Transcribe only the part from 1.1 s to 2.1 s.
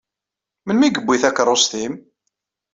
takeṛṛust-im?